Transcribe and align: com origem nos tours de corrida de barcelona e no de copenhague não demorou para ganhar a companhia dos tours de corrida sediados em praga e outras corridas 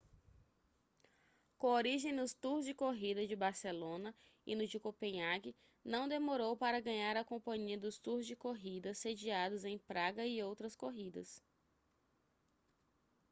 com 1.59 1.67
origem 1.75 2.11
nos 2.11 2.33
tours 2.33 2.65
de 2.65 2.73
corrida 2.73 3.27
de 3.27 3.35
barcelona 3.35 4.15
e 4.47 4.55
no 4.55 4.65
de 4.65 4.79
copenhague 4.79 5.55
não 5.85 6.07
demorou 6.07 6.57
para 6.57 6.79
ganhar 6.81 7.15
a 7.15 7.23
companhia 7.23 7.77
dos 7.77 7.99
tours 7.99 8.25
de 8.25 8.35
corrida 8.35 8.95
sediados 8.95 9.63
em 9.63 9.77
praga 9.77 10.25
e 10.25 10.41
outras 10.41 10.75
corridas 10.75 11.39